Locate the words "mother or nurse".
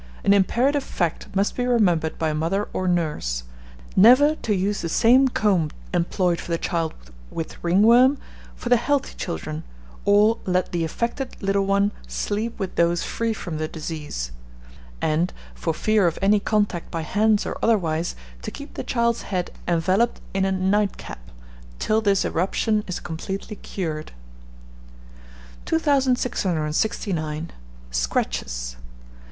2.33-3.43